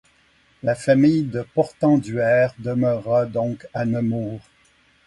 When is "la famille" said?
0.63-1.25